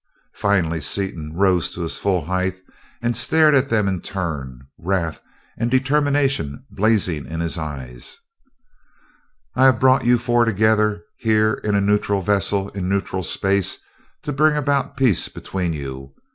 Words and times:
Finally 0.33 0.81
Seaton 0.81 1.33
rose 1.35 1.69
to 1.69 1.81
his 1.81 1.95
full 1.97 2.25
height 2.25 2.59
and 3.03 3.15
stared 3.15 3.53
at 3.53 3.69
them 3.69 3.87
in 3.87 4.01
turn, 4.01 4.65
wrath 4.79 5.21
and 5.59 5.69
determination 5.69 6.65
blazing 6.71 7.27
in 7.27 7.39
his 7.39 7.55
eyes. 7.55 8.17
"I 9.53 9.65
have 9.65 9.79
brought 9.79 10.03
you 10.03 10.17
four 10.17 10.43
together, 10.43 11.03
here 11.17 11.53
in 11.53 11.75
a 11.75 11.81
neutral 11.81 12.23
vessel 12.23 12.69
in 12.69 12.89
neutral 12.89 13.21
space, 13.21 13.77
to 14.23 14.33
bring 14.33 14.55
about 14.57 14.97
peace 14.97 15.29
between 15.29 15.71
you. 15.73 16.15